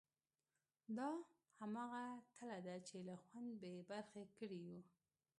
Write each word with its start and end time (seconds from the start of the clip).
دا 0.97 1.09
همغه 1.59 2.03
تله 2.35 2.59
ده 2.65 2.75
چې 2.87 2.97
له 3.07 3.15
خوند 3.23 3.49
بې 3.61 3.73
برخې 3.89 4.23
کړي 4.37 4.59
یو. 4.67 4.79